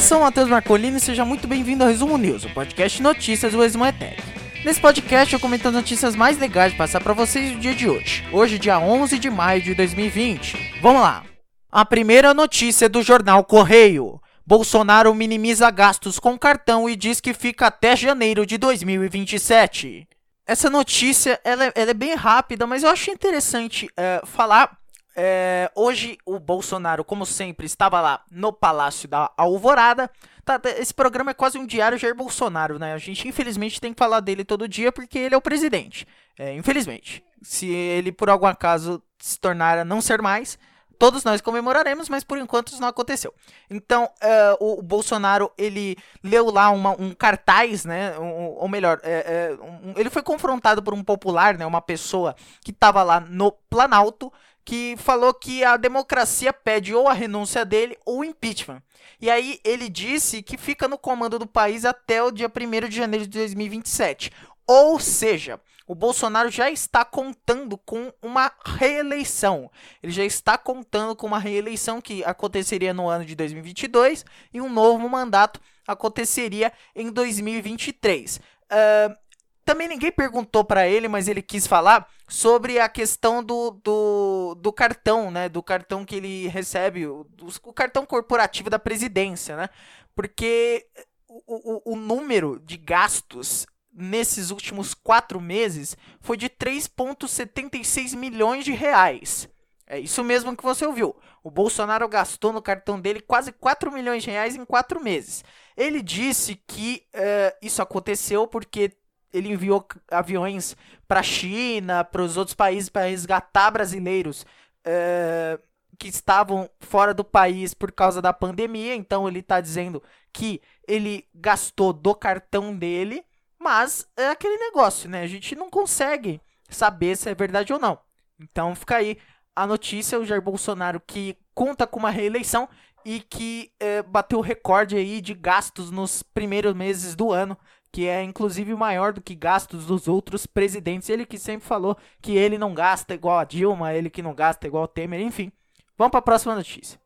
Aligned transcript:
Eu 0.00 0.02
sou 0.02 0.16
o 0.16 0.22
Matheus 0.22 0.48
Marcolini 0.48 0.96
e 0.96 1.00
seja 1.00 1.26
muito 1.26 1.46
bem-vindo 1.46 1.84
ao 1.84 1.90
Resumo 1.90 2.16
News, 2.16 2.46
o 2.46 2.54
podcast 2.54 3.02
notícias 3.02 3.52
do 3.52 3.62
Exmo 3.62 3.84
Etec. 3.84 4.16
Nesse 4.64 4.80
podcast 4.80 5.34
eu 5.34 5.38
comento 5.38 5.68
as 5.68 5.74
notícias 5.74 6.16
mais 6.16 6.38
legais 6.38 6.72
de 6.72 6.78
passar 6.78 7.02
para 7.02 7.12
vocês 7.12 7.52
no 7.52 7.60
dia 7.60 7.74
de 7.74 7.86
hoje. 7.86 8.26
Hoje, 8.32 8.58
dia 8.58 8.78
11 8.78 9.18
de 9.18 9.28
maio 9.28 9.60
de 9.60 9.74
2020. 9.74 10.80
Vamos 10.80 11.02
lá! 11.02 11.22
A 11.70 11.84
primeira 11.84 12.32
notícia 12.32 12.86
é 12.86 12.88
do 12.88 13.02
jornal 13.02 13.44
Correio. 13.44 14.18
Bolsonaro 14.46 15.14
minimiza 15.14 15.70
gastos 15.70 16.18
com 16.18 16.38
cartão 16.38 16.88
e 16.88 16.96
diz 16.96 17.20
que 17.20 17.34
fica 17.34 17.66
até 17.66 17.94
janeiro 17.94 18.46
de 18.46 18.56
2027. 18.56 20.08
Essa 20.46 20.70
notícia 20.70 21.38
ela 21.44 21.66
é, 21.66 21.72
ela 21.74 21.90
é 21.90 21.94
bem 21.94 22.14
rápida, 22.14 22.66
mas 22.66 22.82
eu 22.82 22.88
acho 22.88 23.10
interessante 23.10 23.86
é, 23.98 24.22
falar. 24.24 24.79
É, 25.16 25.70
hoje 25.74 26.18
o 26.24 26.38
Bolsonaro, 26.38 27.04
como 27.04 27.26
sempre, 27.26 27.66
estava 27.66 28.00
lá 28.00 28.22
no 28.30 28.52
Palácio 28.52 29.08
da 29.08 29.30
Alvorada. 29.36 30.10
Tá, 30.44 30.58
tá, 30.58 30.70
esse 30.70 30.94
programa 30.94 31.32
é 31.32 31.34
quase 31.34 31.58
um 31.58 31.66
diário 31.66 31.98
Jair 31.98 32.14
Bolsonaro, 32.14 32.78
né? 32.78 32.92
A 32.92 32.98
gente 32.98 33.26
infelizmente 33.26 33.80
tem 33.80 33.92
que 33.92 33.98
falar 33.98 34.20
dele 34.20 34.44
todo 34.44 34.68
dia 34.68 34.92
porque 34.92 35.18
ele 35.18 35.34
é 35.34 35.38
o 35.38 35.42
presidente. 35.42 36.06
É, 36.38 36.54
infelizmente. 36.54 37.24
Se 37.42 37.66
ele 37.68 38.12
por 38.12 38.30
algum 38.30 38.46
acaso 38.46 39.02
se 39.18 39.38
tornar 39.38 39.78
a 39.78 39.84
não 39.84 40.00
ser 40.00 40.22
mais, 40.22 40.58
todos 41.00 41.24
nós 41.24 41.40
comemoraremos, 41.40 42.10
mas 42.10 42.22
por 42.22 42.36
enquanto 42.36 42.68
isso 42.68 42.80
não 42.80 42.88
aconteceu. 42.88 43.32
Então, 43.70 44.04
uh, 44.04 44.56
o, 44.60 44.80
o, 44.80 44.82
Bolsonaro, 44.82 45.50
ele 45.56 45.96
leu 46.22 46.50
lá 46.50 46.68
uma, 46.68 46.90
um 46.90 47.14
cartaz, 47.14 47.86
né? 47.86 48.18
Um, 48.18 48.58
ou 48.58 48.68
melhor, 48.68 49.00
é, 49.02 49.56
é, 49.58 49.64
um, 49.64 49.94
ele 49.96 50.10
foi 50.10 50.22
confrontado 50.22 50.82
por 50.82 50.92
um 50.92 51.02
popular, 51.02 51.56
né? 51.56 51.64
Uma 51.64 51.80
pessoa 51.80 52.36
que 52.62 52.70
estava 52.70 53.02
lá 53.02 53.18
no 53.18 53.50
Planalto, 53.50 54.30
que 54.64 54.94
falou 54.98 55.32
que 55.32 55.64
a 55.64 55.76
democracia 55.76 56.52
pede 56.52 56.94
ou 56.94 57.08
a 57.08 57.12
renúncia 57.12 57.64
dele 57.64 57.98
ou 58.04 58.24
impeachment. 58.24 58.82
E 59.20 59.30
aí 59.30 59.60
ele 59.64 59.88
disse 59.88 60.42
que 60.42 60.56
fica 60.56 60.88
no 60.88 60.98
comando 60.98 61.38
do 61.38 61.46
país 61.46 61.84
até 61.84 62.22
o 62.22 62.30
dia 62.30 62.48
1 62.48 62.88
de 62.88 62.96
janeiro 62.96 63.26
de 63.26 63.38
2027. 63.38 64.30
Ou 64.66 64.98
seja, 65.00 65.60
o 65.86 65.94
Bolsonaro 65.94 66.48
já 66.50 66.70
está 66.70 67.04
contando 67.04 67.76
com 67.76 68.12
uma 68.22 68.52
reeleição. 68.64 69.68
Ele 70.00 70.12
já 70.12 70.24
está 70.24 70.56
contando 70.56 71.16
com 71.16 71.26
uma 71.26 71.38
reeleição 71.38 72.00
que 72.00 72.22
aconteceria 72.22 72.94
no 72.94 73.08
ano 73.08 73.24
de 73.24 73.34
2022 73.34 74.24
e 74.54 74.60
um 74.60 74.68
novo 74.68 75.08
mandato 75.08 75.60
aconteceria 75.86 76.72
em 76.94 77.10
2023. 77.10 78.36
Uh, 78.36 79.16
também 79.64 79.88
ninguém 79.88 80.12
perguntou 80.12 80.64
para 80.64 80.86
ele, 80.86 81.08
mas 81.08 81.28
ele 81.28 81.42
quis 81.42 81.66
falar 81.66 82.08
sobre 82.28 82.78
a 82.78 82.88
questão 82.88 83.42
do, 83.42 83.72
do, 83.82 84.39
do 84.54 84.72
cartão, 84.72 85.30
né? 85.30 85.48
Do 85.48 85.62
cartão 85.62 86.04
que 86.04 86.16
ele 86.16 86.48
recebe, 86.48 87.06
o, 87.06 87.26
o 87.62 87.72
cartão 87.72 88.04
corporativo 88.04 88.70
da 88.70 88.78
presidência, 88.78 89.56
né? 89.56 89.68
Porque 90.14 90.86
o, 91.28 91.90
o, 91.90 91.92
o 91.92 91.96
número 91.96 92.60
de 92.60 92.76
gastos 92.76 93.66
nesses 93.92 94.50
últimos 94.50 94.94
quatro 94.94 95.40
meses 95.40 95.96
foi 96.20 96.36
de 96.36 96.48
3,76 96.48 98.16
milhões 98.16 98.64
de 98.64 98.72
reais. 98.72 99.48
É 99.86 99.98
isso 99.98 100.22
mesmo 100.22 100.56
que 100.56 100.62
você 100.62 100.86
ouviu. 100.86 101.16
O 101.42 101.50
Bolsonaro 101.50 102.08
gastou 102.08 102.52
no 102.52 102.62
cartão 102.62 103.00
dele 103.00 103.20
quase 103.20 103.50
4 103.50 103.90
milhões 103.90 104.22
de 104.22 104.30
reais 104.30 104.54
em 104.54 104.64
quatro 104.64 105.02
meses. 105.02 105.44
Ele 105.76 106.00
disse 106.00 106.54
que 106.66 107.02
uh, 107.12 107.56
isso 107.60 107.82
aconteceu 107.82 108.46
porque 108.46 108.92
ele 109.32 109.52
enviou 109.52 109.86
aviões 110.10 110.76
para 111.06 111.20
a 111.20 111.24
China, 111.24 112.04
para 112.04 112.22
os 112.22 112.36
outros 112.36 112.54
países 112.54 112.88
para 112.88 113.08
resgatar 113.08 113.70
brasileiros 113.70 114.42
uh, 114.86 115.60
que 115.98 116.08
estavam 116.08 116.68
fora 116.80 117.14
do 117.14 117.24
país 117.24 117.74
por 117.74 117.92
causa 117.92 118.20
da 118.20 118.32
pandemia. 118.32 118.94
Então 118.94 119.28
ele 119.28 119.40
está 119.40 119.60
dizendo 119.60 120.02
que 120.32 120.60
ele 120.86 121.26
gastou 121.34 121.92
do 121.92 122.14
cartão 122.14 122.74
dele 122.74 123.24
mas 123.60 124.08
é 124.16 124.28
aquele 124.28 124.56
negócio, 124.56 125.08
né? 125.08 125.20
A 125.20 125.26
gente 125.26 125.54
não 125.54 125.68
consegue 125.68 126.40
saber 126.70 127.14
se 127.14 127.28
é 127.28 127.34
verdade 127.34 127.72
ou 127.74 127.78
não. 127.78 127.98
Então 128.40 128.74
fica 128.74 128.96
aí 128.96 129.18
a 129.54 129.66
notícia: 129.66 130.18
o 130.18 130.24
Jair 130.24 130.40
Bolsonaro 130.40 130.98
que 130.98 131.36
conta 131.54 131.86
com 131.86 131.98
uma 131.98 132.10
reeleição 132.10 132.66
e 133.04 133.20
que 133.20 133.70
é, 133.78 134.02
bateu 134.02 134.38
o 134.38 134.42
recorde 134.42 134.96
aí 134.96 135.20
de 135.20 135.34
gastos 135.34 135.90
nos 135.90 136.22
primeiros 136.22 136.74
meses 136.74 137.14
do 137.14 137.30
ano, 137.32 137.56
que 137.92 138.06
é 138.06 138.22
inclusive 138.22 138.74
maior 138.74 139.12
do 139.12 139.20
que 139.20 139.34
gastos 139.34 139.86
dos 139.86 140.08
outros 140.08 140.46
presidentes. 140.46 141.08
Ele 141.08 141.26
que 141.26 141.38
sempre 141.38 141.66
falou 141.66 141.96
que 142.20 142.32
ele 142.32 142.58
não 142.58 142.74
gasta 142.74 143.14
igual 143.14 143.38
a 143.38 143.44
Dilma, 143.44 143.92
ele 143.92 144.10
que 144.10 144.22
não 144.22 144.34
gasta 144.34 144.66
igual 144.66 144.84
a 144.84 144.88
Temer, 144.88 145.20
enfim. 145.20 145.52
Vamos 145.96 146.10
para 146.10 146.20
a 146.20 146.22
próxima 146.22 146.54
notícia. 146.54 147.00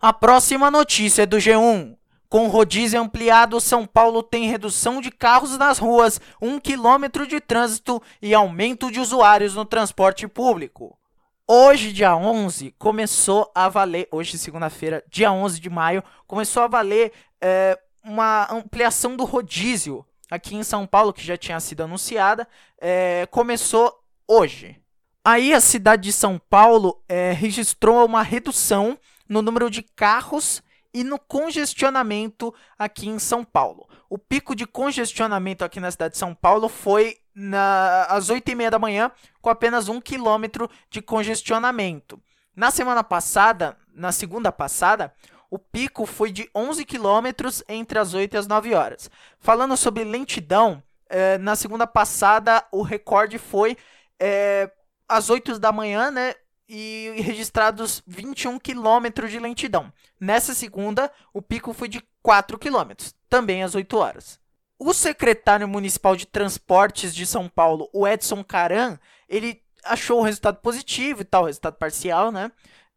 A 0.00 0.12
próxima 0.12 0.70
notícia 0.70 1.22
é 1.22 1.26
do 1.26 1.36
G1. 1.36 1.96
Com 2.28 2.48
rodízio 2.48 2.98
ampliado, 2.98 3.60
São 3.60 3.86
Paulo 3.86 4.22
tem 4.22 4.46
redução 4.46 5.02
de 5.02 5.10
carros 5.10 5.58
nas 5.58 5.78
ruas, 5.78 6.18
um 6.40 6.58
quilômetro 6.58 7.26
de 7.26 7.38
trânsito 7.40 8.02
e 8.22 8.32
aumento 8.32 8.90
de 8.90 8.98
usuários 8.98 9.54
no 9.54 9.66
transporte 9.66 10.26
público. 10.26 10.98
Hoje, 11.46 11.92
dia 11.92 12.16
11, 12.16 12.74
começou 12.78 13.52
a 13.54 13.68
valer, 13.68 14.08
hoje 14.10 14.38
segunda-feira, 14.38 15.04
dia 15.10 15.30
11 15.30 15.60
de 15.60 15.68
maio, 15.68 16.02
começou 16.26 16.62
a 16.62 16.68
valer 16.68 17.12
é, 17.38 17.78
uma 18.02 18.50
ampliação 18.50 19.14
do 19.14 19.24
rodízio 19.24 20.02
aqui 20.32 20.56
em 20.56 20.62
São 20.62 20.86
Paulo, 20.86 21.12
que 21.12 21.22
já 21.22 21.36
tinha 21.36 21.60
sido 21.60 21.82
anunciada, 21.82 22.48
é, 22.80 23.26
começou 23.30 24.02
hoje. 24.26 24.80
Aí 25.22 25.52
a 25.52 25.60
cidade 25.60 26.04
de 26.04 26.12
São 26.12 26.38
Paulo 26.38 27.04
é, 27.06 27.32
registrou 27.32 28.06
uma 28.06 28.22
redução 28.22 28.98
no 29.28 29.42
número 29.42 29.68
de 29.68 29.82
carros 29.82 30.62
e 30.92 31.04
no 31.04 31.18
congestionamento 31.18 32.52
aqui 32.78 33.10
em 33.10 33.18
São 33.18 33.44
Paulo. 33.44 33.86
O 34.08 34.16
pico 34.16 34.56
de 34.56 34.66
congestionamento 34.66 35.66
aqui 35.66 35.78
na 35.78 35.90
cidade 35.90 36.12
de 36.12 36.18
São 36.18 36.34
Paulo 36.34 36.66
foi 36.66 37.18
na, 37.34 38.04
às 38.04 38.30
8 38.30 38.50
e 38.50 38.54
meia 38.54 38.70
da 38.70 38.78
manhã, 38.78 39.12
com 39.42 39.50
apenas 39.50 39.86
um 39.90 40.00
quilômetro 40.00 40.68
de 40.88 41.02
congestionamento. 41.02 42.18
Na 42.56 42.70
semana 42.70 43.04
passada, 43.04 43.76
na 43.94 44.12
segunda 44.12 44.50
passada, 44.50 45.12
o 45.52 45.58
pico 45.58 46.06
foi 46.06 46.32
de 46.32 46.48
11 46.54 46.82
quilômetros 46.86 47.62
entre 47.68 47.98
as 47.98 48.14
8 48.14 48.32
e 48.32 48.38
as 48.38 48.46
9 48.46 48.74
horas. 48.74 49.10
Falando 49.38 49.76
sobre 49.76 50.02
lentidão, 50.02 50.82
eh, 51.10 51.36
na 51.36 51.54
segunda 51.54 51.86
passada 51.86 52.64
o 52.72 52.80
recorde 52.80 53.36
foi 53.36 53.76
eh, 54.18 54.70
às 55.06 55.28
8 55.28 55.58
da 55.58 55.70
manhã, 55.70 56.10
né? 56.10 56.34
e 56.66 57.12
registrados 57.18 58.02
21 58.06 58.58
quilômetros 58.58 59.30
de 59.30 59.38
lentidão. 59.38 59.92
Nessa 60.18 60.54
segunda, 60.54 61.12
o 61.34 61.42
pico 61.42 61.74
foi 61.74 61.86
de 61.86 62.02
4 62.22 62.58
quilômetros, 62.58 63.14
também 63.28 63.62
às 63.62 63.74
8 63.74 63.94
horas. 63.98 64.40
O 64.78 64.94
secretário 64.94 65.68
municipal 65.68 66.16
de 66.16 66.24
transportes 66.24 67.14
de 67.14 67.26
São 67.26 67.46
Paulo, 67.46 67.90
o 67.92 68.08
Edson 68.08 68.42
Caran, 68.42 68.98
ele 69.28 69.62
achou 69.84 70.20
o 70.20 70.22
resultado 70.22 70.60
positivo 70.62 71.20
e 71.20 71.24
tal, 71.24 71.44
resultado 71.44 71.74
parcial, 71.74 72.32
né? 72.32 72.50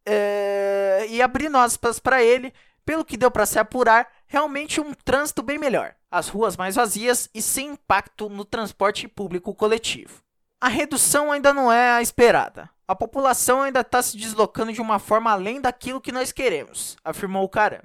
É... 0.06 1.06
E 1.10 1.22
abrindo 1.22 1.58
aspas 1.58 2.00
para 2.00 2.24
ele, 2.24 2.54
pelo 2.86 3.04
que 3.04 3.18
deu 3.18 3.32
para 3.32 3.46
se 3.46 3.58
apurar, 3.58 4.08
realmente 4.28 4.80
um 4.80 4.94
trânsito 4.94 5.42
bem 5.42 5.58
melhor, 5.58 5.96
as 6.10 6.28
ruas 6.28 6.56
mais 6.56 6.76
vazias 6.76 7.30
e 7.34 7.42
sem 7.42 7.70
impacto 7.70 8.30
no 8.30 8.46
transporte 8.46 9.08
público 9.08 9.54
coletivo. 9.54 10.22
A 10.62 10.68
redução 10.68 11.32
ainda 11.32 11.54
não 11.54 11.72
é 11.72 11.92
a 11.92 12.02
esperada. 12.02 12.70
A 12.88 12.96
população 12.96 13.64
ainda 13.64 13.80
está 13.82 14.02
se 14.02 14.16
deslocando 14.16 14.72
de 14.72 14.82
uma 14.82 15.00
forma 15.00 15.32
além 15.32 15.60
daquilo 15.60 16.00
que 16.00 16.12
nós 16.12 16.32
queremos, 16.32 16.98
afirmou 17.04 17.44
o 17.44 17.50
cara. 17.50 17.84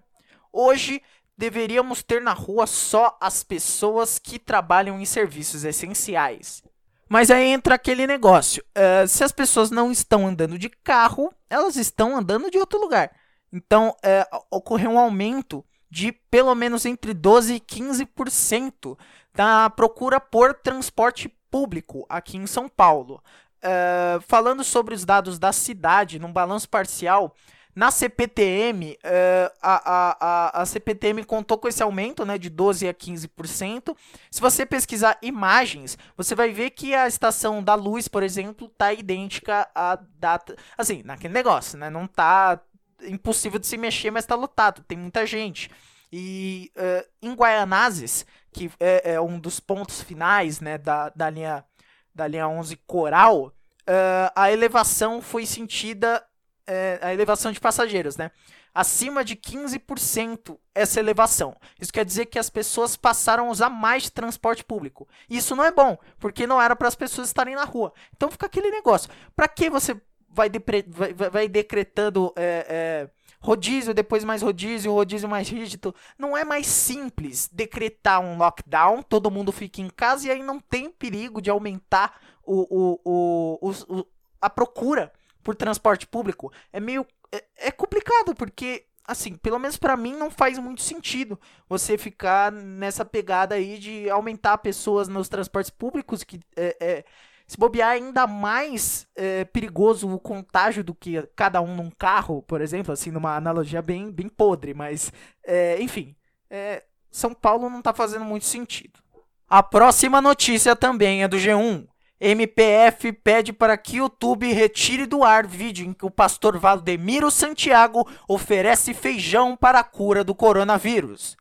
Hoje, 0.52 1.02
deveríamos 1.36 2.02
ter 2.02 2.20
na 2.20 2.34
rua 2.34 2.66
só 2.66 3.16
as 3.18 3.42
pessoas 3.42 4.18
que 4.18 4.38
trabalham 4.38 5.00
em 5.00 5.06
serviços 5.06 5.64
essenciais. 5.64 6.62
Mas 7.10 7.28
aí 7.28 7.48
entra 7.48 7.74
aquele 7.74 8.06
negócio: 8.06 8.62
uh, 8.78 9.06
se 9.08 9.24
as 9.24 9.32
pessoas 9.32 9.72
não 9.72 9.90
estão 9.90 10.28
andando 10.28 10.56
de 10.56 10.68
carro, 10.68 11.34
elas 11.50 11.74
estão 11.74 12.16
andando 12.16 12.48
de 12.48 12.56
outro 12.56 12.80
lugar. 12.80 13.10
Então, 13.52 13.90
uh, 13.90 14.44
ocorreu 14.48 14.92
um 14.92 14.98
aumento 14.98 15.64
de 15.90 16.12
pelo 16.12 16.54
menos 16.54 16.86
entre 16.86 17.12
12% 17.12 17.56
e 17.56 17.60
15% 17.60 18.96
da 19.34 19.68
procura 19.68 20.20
por 20.20 20.54
transporte 20.54 21.28
público 21.50 22.06
aqui 22.08 22.36
em 22.36 22.46
São 22.46 22.68
Paulo. 22.68 23.20
Uh, 23.58 24.20
falando 24.28 24.62
sobre 24.62 24.94
os 24.94 25.04
dados 25.04 25.36
da 25.36 25.52
cidade, 25.52 26.20
num 26.20 26.32
balanço 26.32 26.68
parcial, 26.68 27.34
na 27.74 27.90
CPTM, 27.90 28.92
uh, 28.92 28.98
eh, 29.04 29.52
a, 29.62 30.16
a, 30.20 30.62
a, 30.62 30.66
CPTM 30.66 31.24
contou 31.24 31.56
com 31.56 31.68
esse 31.68 31.82
aumento 31.82 32.24
né, 32.24 32.36
de 32.36 32.50
12% 32.50 32.88
a 32.88 32.94
15%. 32.94 33.96
Se 34.30 34.40
você 34.40 34.66
pesquisar 34.66 35.16
imagens, 35.22 35.96
você 36.16 36.34
vai 36.34 36.50
ver 36.50 36.70
que 36.70 36.94
a 36.94 37.06
estação 37.06 37.62
da 37.62 37.74
luz, 37.74 38.08
por 38.08 38.22
exemplo, 38.22 38.66
está 38.66 38.92
idêntica 38.92 39.68
à 39.74 39.96
data. 40.18 40.56
Assim, 40.76 41.02
naquele 41.04 41.32
negócio, 41.32 41.78
né? 41.78 41.88
Não 41.88 42.06
está 42.06 42.60
impossível 43.02 43.58
de 43.58 43.66
se 43.66 43.76
mexer, 43.76 44.10
mas 44.10 44.24
está 44.24 44.34
lotado, 44.34 44.82
tem 44.82 44.98
muita 44.98 45.24
gente. 45.24 45.70
E 46.12 46.72
uh, 46.76 47.08
em 47.22 47.34
Guaianazes, 47.34 48.26
que 48.52 48.70
é, 48.80 49.12
é, 49.12 49.20
um 49.20 49.38
dos 49.38 49.60
pontos 49.60 50.02
finais 50.02 50.60
né, 50.60 50.76
da, 50.76 51.08
da, 51.10 51.30
linha, 51.30 51.64
da 52.12 52.26
linha 52.26 52.48
11 52.48 52.76
Coral, 52.86 53.46
uh, 53.46 54.32
a 54.34 54.50
elevação 54.50 55.22
foi 55.22 55.46
sentida 55.46 56.22
é, 56.70 56.98
a 57.02 57.12
elevação 57.12 57.50
de 57.50 57.58
passageiros, 57.58 58.16
né? 58.16 58.30
Acima 58.72 59.24
de 59.24 59.34
15% 59.34 60.56
essa 60.72 61.00
elevação. 61.00 61.56
Isso 61.80 61.92
quer 61.92 62.04
dizer 62.04 62.26
que 62.26 62.38
as 62.38 62.48
pessoas 62.48 62.96
passaram 62.96 63.48
a 63.48 63.50
usar 63.50 63.68
mais 63.68 64.08
transporte 64.08 64.62
público. 64.62 65.08
Isso 65.28 65.56
não 65.56 65.64
é 65.64 65.72
bom, 65.72 65.98
porque 66.20 66.46
não 66.46 66.62
era 66.62 66.76
para 66.76 66.86
as 66.86 66.94
pessoas 66.94 67.26
estarem 67.26 67.56
na 67.56 67.64
rua. 67.64 67.92
Então 68.16 68.30
fica 68.30 68.46
aquele 68.46 68.70
negócio. 68.70 69.10
Para 69.34 69.48
que 69.48 69.68
você 69.68 70.00
vai, 70.28 70.48
vai, 70.86 71.12
vai 71.12 71.48
decretando 71.48 72.32
é, 72.36 72.66
é, 72.68 73.10
rodízio, 73.40 73.92
depois 73.92 74.22
mais 74.22 74.40
rodízio, 74.40 74.92
rodízio 74.92 75.28
mais 75.28 75.48
rígido. 75.48 75.92
Não 76.16 76.36
é 76.36 76.44
mais 76.44 76.68
simples 76.68 77.50
decretar 77.52 78.20
um 78.20 78.38
lockdown, 78.38 79.02
todo 79.02 79.32
mundo 79.32 79.50
fica 79.50 79.80
em 79.80 79.90
casa 79.90 80.28
e 80.28 80.30
aí 80.30 80.42
não 80.44 80.60
tem 80.60 80.88
perigo 80.88 81.42
de 81.42 81.50
aumentar 81.50 82.20
o, 82.44 82.60
o, 82.70 83.58
o, 83.60 83.98
o 83.98 84.06
a 84.40 84.48
procura 84.48 85.12
por 85.42 85.54
transporte 85.54 86.06
público. 86.06 86.52
É 86.72 86.80
meio. 86.80 87.06
É, 87.32 87.44
é 87.68 87.70
complicado, 87.70 88.34
porque 88.34 88.86
assim, 89.06 89.34
pelo 89.36 89.58
menos 89.58 89.76
para 89.76 89.96
mim 89.96 90.14
não 90.14 90.30
faz 90.30 90.58
muito 90.58 90.82
sentido 90.82 91.38
você 91.68 91.98
ficar 91.98 92.52
nessa 92.52 93.04
pegada 93.04 93.56
aí 93.56 93.78
de 93.78 94.08
aumentar 94.08 94.58
pessoas 94.58 95.08
nos 95.08 95.28
transportes 95.28 95.70
públicos 95.70 96.22
que 96.22 96.40
é, 96.56 96.76
é, 96.80 97.04
se 97.50 97.58
bobear 97.58 97.90
é 97.90 97.94
ainda 97.94 98.28
mais 98.28 99.08
é, 99.16 99.44
perigoso 99.44 100.08
o 100.08 100.20
contágio 100.20 100.84
do 100.84 100.94
que 100.94 101.20
cada 101.34 101.60
um 101.60 101.74
num 101.74 101.90
carro, 101.90 102.42
por 102.42 102.60
exemplo, 102.60 102.92
assim, 102.92 103.10
numa 103.10 103.34
analogia 103.34 103.82
bem, 103.82 104.08
bem 104.12 104.28
podre, 104.28 104.72
mas, 104.72 105.12
é, 105.42 105.82
enfim, 105.82 106.14
é, 106.48 106.84
São 107.10 107.34
Paulo 107.34 107.68
não 107.68 107.80
está 107.80 107.92
fazendo 107.92 108.24
muito 108.24 108.46
sentido. 108.46 109.00
A 109.48 109.64
próxima 109.64 110.22
notícia 110.22 110.76
também 110.76 111.24
é 111.24 111.28
do 111.28 111.38
G1. 111.38 111.88
MPF 112.20 113.12
pede 113.12 113.50
para 113.50 113.78
que 113.78 113.96
YouTube 113.96 114.52
retire 114.52 115.06
do 115.06 115.24
ar 115.24 115.46
vídeo 115.46 115.86
em 115.86 115.94
que 115.94 116.04
o 116.04 116.10
pastor 116.10 116.58
Valdemiro 116.58 117.30
Santiago 117.30 118.06
oferece 118.28 118.92
feijão 118.92 119.56
para 119.56 119.80
a 119.80 119.84
cura 119.84 120.22
do 120.22 120.34
coronavírus. 120.34 121.34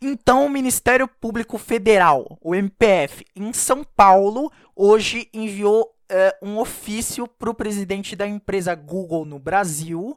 Então, 0.00 0.46
o 0.46 0.50
Ministério 0.50 1.06
Público 1.06 1.58
Federal, 1.58 2.38
o 2.40 2.54
MPF, 2.54 3.26
em 3.34 3.52
São 3.52 3.84
Paulo, 3.84 4.50
hoje 4.74 5.28
enviou 5.34 5.94
é, 6.08 6.34
um 6.42 6.58
ofício 6.58 7.26
para 7.26 7.50
o 7.50 7.54
presidente 7.54 8.16
da 8.16 8.26
empresa 8.26 8.74
Google 8.74 9.26
no 9.26 9.38
Brasil, 9.38 10.16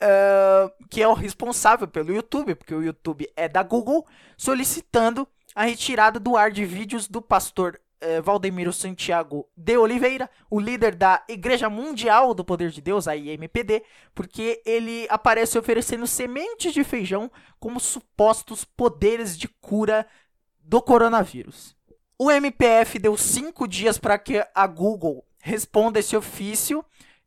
é, 0.00 0.72
que 0.88 1.02
é 1.02 1.08
o 1.08 1.14
responsável 1.14 1.88
pelo 1.88 2.14
YouTube, 2.14 2.54
porque 2.54 2.74
o 2.74 2.82
YouTube 2.82 3.28
é 3.36 3.48
da 3.48 3.62
Google, 3.62 4.06
solicitando 4.36 5.26
a 5.54 5.64
retirada 5.64 6.20
do 6.20 6.36
ar 6.36 6.52
de 6.52 6.64
vídeos 6.64 7.08
do 7.08 7.20
pastor 7.20 7.80
eh, 8.00 8.20
Valdemiro 8.20 8.72
Santiago 8.72 9.48
de 9.56 9.76
Oliveira, 9.76 10.30
o 10.50 10.58
líder 10.58 10.94
da 10.94 11.22
Igreja 11.28 11.68
Mundial 11.68 12.34
do 12.34 12.44
Poder 12.44 12.70
de 12.70 12.80
Deus, 12.80 13.06
a 13.06 13.16
IMPD, 13.16 13.82
porque 14.14 14.62
ele 14.64 15.06
aparece 15.10 15.58
oferecendo 15.58 16.06
sementes 16.06 16.72
de 16.72 16.82
feijão 16.82 17.30
como 17.58 17.78
supostos 17.78 18.64
poderes 18.64 19.36
de 19.38 19.48
cura 19.48 20.06
do 20.62 20.80
coronavírus. 20.80 21.76
O 22.18 22.30
MPF 22.30 22.98
deu 22.98 23.16
cinco 23.16 23.66
dias 23.66 23.98
para 23.98 24.18
que 24.18 24.44
a 24.54 24.66
Google 24.66 25.24
responda 25.38 25.98
esse 25.98 26.16
ofício 26.16 26.84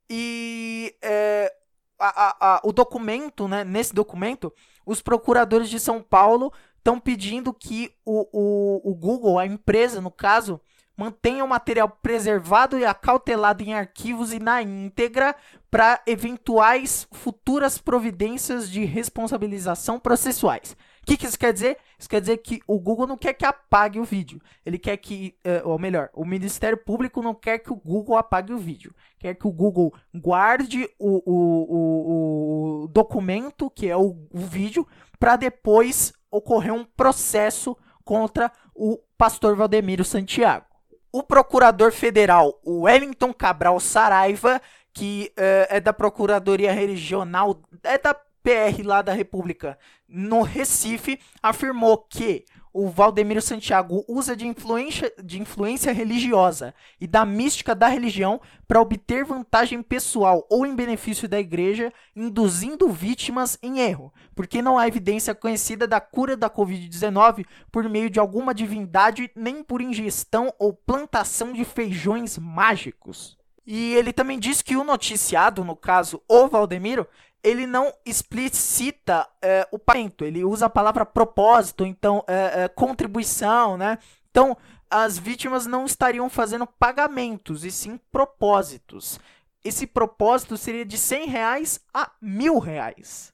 e 0.10 0.96
é, 1.02 1.52
a, 2.00 2.08
a, 2.08 2.56
a, 2.56 2.62
o 2.64 2.72
documento, 2.72 3.48
né, 3.48 3.64
nesse 3.64 3.94
documento, 3.94 4.54
os 4.86 5.02
procuradores 5.02 5.70
de 5.70 5.80
São 5.80 6.02
Paulo 6.02 6.52
estão 6.84 7.00
pedindo 7.00 7.54
que 7.54 7.96
o, 8.06 8.28
o, 8.34 8.92
o 8.92 8.94
Google, 8.94 9.40
a 9.40 9.46
empresa 9.46 10.02
no 10.02 10.12
caso, 10.12 10.60
mantenha 10.98 11.44
o 11.44 11.48
material 11.48 11.90
preservado 11.90 12.78
e 12.78 12.86
acautelado 12.86 13.64
em 13.64 13.74
arquivos 13.74 14.34
e 14.34 14.40
na 14.40 14.62
íntegra 14.62 15.34
para 15.72 16.02
eventuais 16.06 17.08
futuras 17.14 17.78
providências 17.78 18.70
de 18.70 18.84
responsabilização 18.84 19.98
processuais. 19.98 20.76
O 21.02 21.06
que, 21.06 21.18
que, 21.18 21.26
isso 21.26 21.40
quer 21.40 21.54
dizer? 21.54 21.78
Isso 21.98 22.10
quer 22.10 22.22
dizer 22.22 22.38
que 22.38 22.62
o 22.68 22.80
Google 22.80 23.08
não 23.08 23.18
quer 23.18 23.34
que 23.34 23.46
apague 23.46 24.00
o 24.00 24.06
vídeo. 24.06 24.42
Ele 24.66 24.78
quer 24.78 24.96
que, 24.98 25.36
uh, 25.46 25.70
ou 25.70 25.80
melhor, 25.80 26.10
o 26.14 26.24
Ministério 26.26 26.78
Público 26.78 27.22
não 27.22 27.34
quer 27.34 27.60
que 27.60 27.74
o 27.74 27.76
Google 27.76 28.18
apague 28.18 28.54
o 28.54 28.58
vídeo. 28.58 28.94
Quer 29.20 29.36
que 29.36 29.48
o 29.48 29.52
Google 29.52 29.94
guarde 30.14 30.90
o, 31.00 31.22
o, 31.26 31.76
o, 31.76 32.84
o 32.84 32.88
documento, 32.88 33.70
que 33.70 33.90
é 33.90 33.98
o, 33.98 34.16
o 34.32 34.40
vídeo, 34.40 34.88
para 35.20 35.36
depois 35.36 36.14
ocorrer 36.34 36.74
um 36.74 36.84
processo 36.84 37.78
contra 38.04 38.52
o 38.76 38.98
pastor 39.18 39.56
Valdemiro 39.56 40.04
Santiago. 40.04 40.66
O 41.12 41.22
procurador 41.22 41.92
federal 41.92 42.60
Wellington 42.66 43.32
Cabral 43.32 43.80
Saraiva, 43.80 44.60
que 44.92 45.32
uh, 45.38 45.70
é 45.70 45.80
da 45.80 45.94
Procuradoria 45.94 46.74
Regional, 46.74 47.62
é 47.84 48.00
da 48.00 48.16
PR 48.16 48.84
lá 48.84 49.04
da 49.04 49.14
República, 49.14 49.78
no 50.08 50.42
Recife, 50.42 51.20
afirmou 51.42 52.00
que 52.00 52.46
o 52.74 52.90
Valdemiro 52.90 53.42
Santiago 53.42 54.04
usa 54.08 54.36
de 54.36 54.48
influência, 54.48 55.14
de 55.24 55.40
influência 55.40 55.94
religiosa 55.94 56.74
e 57.00 57.06
da 57.06 57.24
mística 57.24 57.76
da 57.76 57.88
religião 57.88 58.42
para 58.68 58.82
obter 58.82 59.24
vantagem 59.24 59.84
pessoal 59.84 60.48
ou 60.50 60.66
em 60.66 60.76
benefício 60.76 61.30
da 61.30 61.40
igreja, 61.40 61.94
induzindo 62.16 62.90
vítimas 62.90 63.60
em 63.62 63.80
erro, 63.80 64.12
porque 64.34 64.62
não 64.62 64.80
há 64.80 64.88
evidência 64.88 65.36
conhecida 65.36 65.88
da 65.88 66.02
cura 66.02 66.36
da 66.36 66.50
Covid-19 66.50 67.46
por 67.72 67.88
meio 67.88 68.10
de 68.10 68.20
alguma 68.20 68.54
divindade, 68.54 69.30
nem 69.36 69.64
por 69.64 69.80
ingestão 69.80 70.52
ou 70.58 70.74
plantação 70.74 71.54
de 71.54 71.64
feijões 71.64 72.40
mágicos. 72.40 73.38
E 73.66 73.94
ele 73.94 74.12
também 74.12 74.40
diz 74.40 74.62
que 74.62 74.76
o 74.76 74.84
noticiado, 74.84 75.64
no 75.64 75.76
caso 75.76 76.22
o 76.28 76.48
Valdemiro, 76.48 77.08
ele 77.44 77.68
não 77.68 77.94
explicita 78.06 79.28
é, 79.42 79.68
o 79.72 79.78
pagamento, 79.78 80.24
ele 80.24 80.44
usa 80.44 80.68
a 80.68 80.70
palavra 80.70 81.06
propósito, 81.06 81.86
então 81.86 82.24
é, 82.26 82.64
é, 82.64 82.68
contribuição, 82.70 83.78
né? 83.78 83.98
Então 84.32 84.58
as 84.90 85.18
vítimas 85.18 85.66
não 85.66 85.86
estariam 85.86 86.30
fazendo 86.30 86.66
pagamentos, 86.66 87.66
e 87.66 87.72
sim 87.72 88.00
propósitos. 88.12 89.20
Esse 89.64 89.88
propósito 89.88 90.56
seria 90.56 90.86
de 90.86 90.98
100 90.98 91.28
reais 91.28 91.80
a 91.94 92.12
mil 92.22 92.60
reais. 92.60 93.34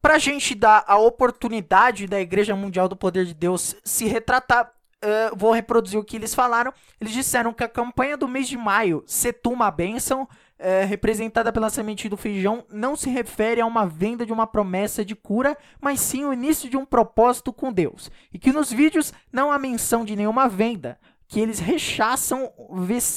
Para 0.00 0.14
a 0.14 0.18
gente 0.18 0.54
dar 0.54 0.84
a 0.86 0.96
oportunidade 0.96 2.06
da 2.06 2.20
Igreja 2.20 2.56
Mundial 2.56 2.88
do 2.88 2.96
Poder 2.96 3.24
de 3.24 3.34
Deus 3.34 3.76
se 3.84 4.06
retratar, 4.06 4.72
uh, 5.04 5.36
vou 5.36 5.52
reproduzir 5.52 5.98
o 5.98 6.04
que 6.04 6.16
eles 6.16 6.34
falaram. 6.34 6.72
Eles 7.00 7.12
disseram 7.12 7.52
que 7.52 7.64
a 7.64 7.68
campanha 7.68 8.16
do 8.16 8.28
mês 8.28 8.48
de 8.48 8.56
maio, 8.56 9.02
Setuma 9.06 9.66
a 9.66 9.70
Bênção, 9.70 10.28
é, 10.58 10.84
representada 10.84 11.52
pela 11.52 11.70
semente 11.70 12.08
do 12.08 12.16
feijão 12.16 12.64
não 12.70 12.96
se 12.96 13.10
refere 13.10 13.60
a 13.60 13.66
uma 13.66 13.86
venda 13.86 14.24
de 14.24 14.32
uma 14.32 14.46
promessa 14.46 15.04
de 15.04 15.14
cura, 15.14 15.56
mas 15.80 16.00
sim 16.00 16.24
o 16.24 16.32
início 16.32 16.70
de 16.70 16.76
um 16.76 16.84
propósito 16.84 17.52
com 17.52 17.72
Deus. 17.72 18.10
E 18.32 18.38
que 18.38 18.52
nos 18.52 18.72
vídeos 18.72 19.12
não 19.32 19.50
há 19.50 19.58
menção 19.58 20.04
de 20.04 20.16
nenhuma 20.16 20.48
venda, 20.48 20.98
que 21.26 21.40
eles 21.40 21.58
rechaçam 21.58 22.52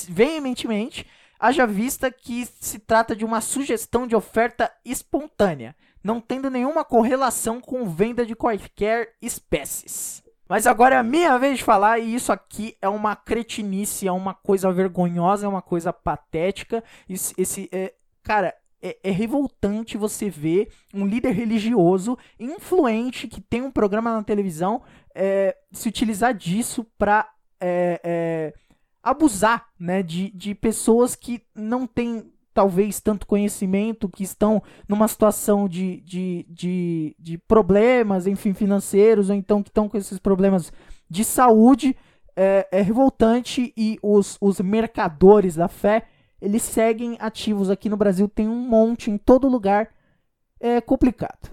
veementemente, 0.10 1.06
haja 1.40 1.68
vista 1.68 2.12
que 2.12 2.48
se 2.60 2.80
trata 2.80 3.16
de 3.16 3.24
uma 3.24 3.42
sugestão 3.42 4.08
de 4.08 4.16
oferta 4.16 4.72
espontânea, 4.84 5.76
não 6.04 6.20
tendo 6.20 6.50
nenhuma 6.50 6.84
correlação 6.84 7.62
com 7.62 7.88
venda 7.88 8.26
de 8.26 8.36
quaisquer 8.36 9.14
espécies. 9.22 10.24
Mas 10.48 10.66
agora 10.66 10.96
é 10.96 10.98
a 10.98 11.04
minha 11.04 11.38
vez 11.38 11.58
de 11.58 11.64
falar, 11.64 12.00
e 12.00 12.16
isso 12.16 12.32
aqui 12.32 12.76
é 12.82 12.88
uma 12.88 13.16
cretinice, 13.16 14.08
é 14.08 14.12
uma 14.12 14.34
coisa 14.34 14.72
vergonhosa, 14.72 15.46
é 15.46 15.50
uma 15.50 15.62
coisa 15.62 15.92
patética. 15.92 16.84
Esse, 17.10 17.34
esse 17.38 17.70
é, 17.72 17.94
cara, 18.24 18.54
é, 18.82 18.98
é, 19.04 19.12
revoltante 19.12 19.98
você 19.98 20.30
ver 20.30 20.72
um 20.94 21.06
líder 21.06 21.32
religioso 21.32 22.18
influente 22.40 23.28
que 23.28 23.42
tem 23.42 23.62
um 23.62 23.72
programa 23.72 24.14
na 24.14 24.24
televisão 24.24 24.82
é, 25.16 25.56
se 25.72 25.90
utilizar 25.90 26.34
disso 26.34 26.86
para 26.98 27.28
é, 27.60 28.00
é, 28.04 28.54
abusar 29.02 29.68
né, 29.80 30.04
de, 30.04 30.30
de 30.32 30.54
pessoas 30.54 31.16
que 31.16 31.44
não 31.56 31.88
têm 31.88 32.32
talvez 32.58 33.00
tanto 33.00 33.28
conhecimento, 33.28 34.10
que 34.10 34.24
estão 34.24 34.64
numa 34.90 35.08
situação 35.08 35.70
de, 35.70 36.02
de, 36.02 36.44
de, 36.50 37.16
de 37.20 37.38
problemas, 37.38 38.26
enfim, 38.26 38.52
financeiros, 38.52 39.30
ou 39.30 39.36
então 39.36 39.62
que 39.62 39.70
estão 39.70 39.88
com 39.88 39.96
esses 39.96 40.18
problemas 40.18 40.74
de 41.08 41.24
saúde, 41.24 41.96
é, 42.36 42.68
é 42.72 42.82
revoltante 42.82 43.72
e 43.78 44.00
os, 44.02 44.40
os 44.42 44.60
mercadores 44.60 45.54
da 45.54 45.68
fé, 45.68 46.08
eles 46.42 46.64
seguem 46.64 47.16
ativos 47.20 47.70
aqui 47.70 47.90
no 47.90 47.96
Brasil, 47.96 48.28
tem 48.28 48.48
um 48.48 48.68
monte 48.68 49.12
em 49.12 49.20
todo 49.20 49.48
lugar, 49.48 49.90
é 50.60 50.82
complicado. 50.82 51.52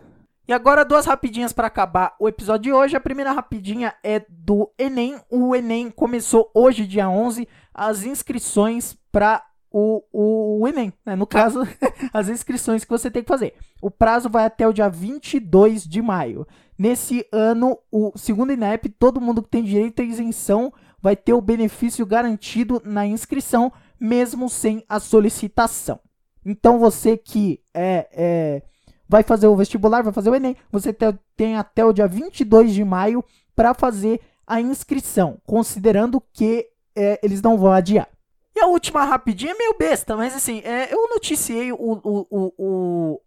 E 0.48 0.54
agora 0.54 0.86
duas 0.86 1.04
rapidinhas 1.04 1.52
para 1.52 1.66
acabar 1.66 2.16
o 2.18 2.26
episódio 2.26 2.62
de 2.62 2.72
hoje. 2.72 2.96
A 2.96 3.00
primeira 3.00 3.32
rapidinha 3.32 3.94
é 4.02 4.24
do 4.26 4.72
Enem. 4.78 5.20
O 5.30 5.54
Enem 5.54 5.90
começou 5.90 6.50
hoje, 6.54 6.86
dia 6.86 7.10
11, 7.10 7.46
as 7.74 8.04
inscrições 8.04 8.96
para 9.12 9.42
o, 9.76 10.04
o, 10.12 10.60
o 10.60 10.68
Enem, 10.68 10.92
né? 11.04 11.16
No 11.16 11.26
caso, 11.26 11.62
as 12.14 12.28
inscrições 12.28 12.84
que 12.84 12.90
você 12.90 13.10
tem 13.10 13.24
que 13.24 13.28
fazer. 13.28 13.54
O 13.82 13.90
prazo 13.90 14.30
vai 14.30 14.44
até 14.44 14.68
o 14.68 14.72
dia 14.72 14.88
22 14.88 15.82
de 15.82 16.00
maio. 16.00 16.46
Nesse 16.78 17.26
ano, 17.32 17.76
o 17.90 18.12
segundo 18.16 18.52
INEP, 18.52 18.88
todo 18.90 19.20
mundo 19.20 19.42
que 19.42 19.48
tem 19.48 19.64
direito 19.64 20.00
à 20.00 20.04
isenção 20.04 20.72
vai 21.02 21.16
ter 21.16 21.32
o 21.32 21.40
benefício 21.40 22.06
garantido 22.06 22.80
na 22.84 23.04
inscrição, 23.04 23.72
mesmo 23.98 24.48
sem 24.48 24.84
a 24.88 25.00
solicitação. 25.00 25.98
Então 26.46 26.78
você 26.78 27.16
que 27.16 27.60
é, 27.74 28.08
é 28.12 28.62
vai 29.08 29.24
fazer 29.24 29.48
o 29.48 29.56
vestibular, 29.56 30.02
vai 30.02 30.12
fazer 30.12 30.30
o 30.30 30.36
Enem, 30.36 30.56
você 30.70 30.96
tem 31.36 31.56
até 31.56 31.84
o 31.84 31.92
dia 31.92 32.06
22 32.06 32.72
de 32.72 32.84
maio 32.84 33.24
para 33.56 33.74
fazer 33.74 34.20
a 34.46 34.60
inscrição, 34.60 35.38
considerando 35.44 36.22
que 36.32 36.68
é, 36.94 37.18
eles 37.24 37.42
não 37.42 37.58
vão 37.58 37.72
adiar. 37.72 38.08
E 38.56 38.60
a 38.60 38.66
última 38.66 39.04
rapidinha 39.04 39.52
é 39.52 39.58
meio 39.58 39.74
besta, 39.76 40.16
mas 40.16 40.34
assim, 40.34 40.60
é, 40.64 40.92
eu 40.92 41.08
noticiei 41.08 41.72
o, 41.72 41.76
o, 41.76 42.26
o, 42.30 42.52
o, 42.56 43.20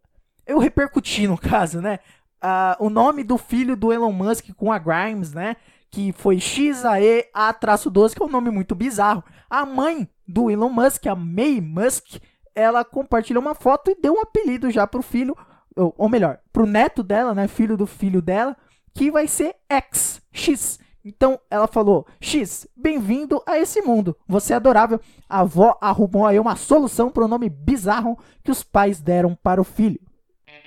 Eu 0.46 0.58
repercuti 0.58 1.28
no 1.28 1.38
caso, 1.38 1.82
né? 1.82 2.00
Uh, 2.42 2.86
o 2.86 2.90
nome 2.90 3.24
do 3.24 3.38
filho 3.38 3.76
do 3.76 3.92
Elon 3.92 4.12
Musk 4.12 4.54
com 4.56 4.72
a 4.72 4.80
Grimes, 4.80 5.34
né? 5.34 5.58
Que 5.92 6.14
foi 6.14 6.40
XAE-A-12, 6.40 8.14
que 8.16 8.22
é 8.22 8.26
um 8.26 8.30
nome 8.30 8.50
muito 8.52 8.74
bizarro. 8.74 9.24
A 9.50 9.66
mãe 9.66 10.08
do 10.26 10.50
Elon 10.50 10.70
Musk, 10.70 11.08
a 11.08 11.16
May 11.16 11.60
Musk, 11.60 12.22
ela 12.56 12.86
compartilhou 12.86 13.42
uma 13.42 13.56
foto 13.56 13.92
e 13.92 13.96
deu 13.96 14.14
um 14.14 14.22
apelido 14.22 14.72
já 14.72 14.88
pro 14.88 15.02
filho, 15.02 15.36
ou, 15.76 15.94
ou 15.98 16.10
melhor, 16.10 16.40
pro 16.54 16.66
neto 16.66 17.04
dela, 17.04 17.36
né? 17.36 17.48
Filho 17.48 17.76
do 17.76 17.86
filho 17.86 18.22
dela, 18.22 18.56
que 18.94 19.12
vai 19.12 19.28
ser 19.28 19.56
X, 19.70 20.22
X. 20.32 20.80
Então 21.08 21.40
ela 21.50 21.68
falou: 21.68 22.06
X, 22.20 22.68
bem-vindo 22.76 23.42
a 23.48 23.58
esse 23.58 23.82
mundo. 23.82 24.18
Você 24.28 24.52
é 24.52 24.58
adorável. 24.58 25.00
A 25.30 25.40
avó 25.40 25.78
arrumou 25.80 26.26
aí 26.26 26.38
uma 26.38 26.58
solução 26.58 27.10
para 27.10 27.24
o 27.24 27.30
nome 27.30 27.48
bizarro 27.50 28.20
que 28.44 28.52
os 28.52 28.62
pais 28.62 29.00
deram 29.00 29.34
para 29.34 29.62
o 29.62 29.64
filho. 29.64 30.02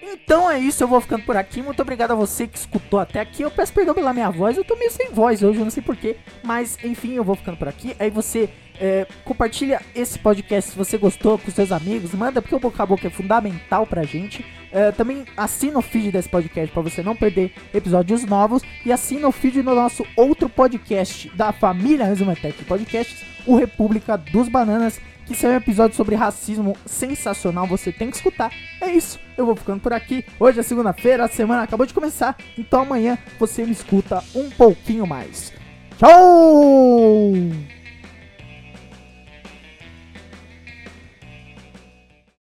Então 0.03 0.51
é 0.51 0.59
isso, 0.59 0.83
eu 0.83 0.89
vou 0.89 1.01
ficando 1.01 1.25
por 1.25 1.37
aqui. 1.37 1.63
Muito 1.63 1.81
obrigado 1.83 2.13
a 2.13 2.15
você 2.15 2.47
que 2.47 2.57
escutou 2.57 2.99
até 2.99 3.21
aqui. 3.21 3.43
Eu 3.43 3.51
peço 3.51 3.73
perdão 3.73 3.95
pela 3.95 4.13
minha 4.13 4.31
voz, 4.31 4.57
eu 4.57 4.65
tô 4.65 4.77
meio 4.77 4.91
sem 4.91 5.11
voz 5.11 5.43
hoje, 5.43 5.59
eu 5.59 5.65
não 5.65 5.71
sei 5.71 5.83
porquê. 5.83 6.17
Mas 6.43 6.79
enfim, 6.83 7.15
eu 7.15 7.25
vou 7.25 7.35
ficando 7.35 7.57
por 7.57 7.69
aqui. 7.69 7.95
Aí 7.99 8.11
você 8.11 8.49
é, 8.81 9.07
compartilha 9.25 9.83
esse 9.95 10.19
podcast 10.19 10.71
se 10.71 10.77
você 10.77 10.97
gostou 10.97 11.39
com 11.39 11.51
seus 11.51 11.71
amigos. 11.71 12.15
Manda, 12.15 12.41
porque 12.41 12.55
o 12.55 12.59
boca 12.59 12.83
a 12.83 12.87
boca 12.87 13.07
é 13.07 13.11
fundamental 13.11 13.87
pra 13.87 14.03
gente. 14.05 14.45
É, 14.73 14.91
também 14.91 15.25
assina 15.37 15.79
o 15.79 15.83
feed 15.83 16.11
desse 16.11 16.29
podcast 16.29 16.73
para 16.73 16.83
você 16.83 17.03
não 17.03 17.15
perder 17.15 17.53
episódios 17.75 18.25
novos. 18.25 18.63
E 18.85 18.91
assina 18.91 19.29
o 19.29 19.33
feed 19.33 19.63
no 19.63 19.75
nosso 19.75 20.07
outro 20.17 20.49
podcast 20.49 21.29
da 21.37 21.53
família 21.53 22.07
Resumatec 22.07 22.65
Podcasts, 22.65 23.23
o 23.47 23.57
República 23.57 24.17
dos 24.17 24.49
Bananas 24.49 24.99
esse 25.31 25.47
é 25.47 25.49
um 25.49 25.55
episódio 25.55 25.97
sobre 25.97 26.15
racismo 26.15 26.77
sensacional, 26.85 27.67
você 27.67 27.93
tem 27.93 28.11
que 28.11 28.17
escutar. 28.17 28.53
É 28.81 28.91
isso, 28.91 29.19
eu 29.37 29.47
vou 29.47 29.57
ficando 29.57 29.81
por 29.81 29.93
aqui. 29.93 30.25
Hoje 30.39 30.61
é 30.61 30.63
segunda-feira, 30.63 31.25
a 31.25 31.29
semana 31.29 31.63
acabou 31.63 31.87
de 31.87 31.95
começar, 31.95 32.37
então 32.59 32.83
amanhã 32.83 33.17
você 33.39 33.65
me 33.65 33.73
escuta 33.73 34.23
um 34.35 34.51
pouquinho 34.51 35.07
mais. 35.07 35.53
Tchau! 35.99 37.80